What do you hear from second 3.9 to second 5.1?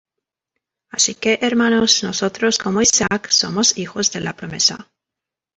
de la promesa.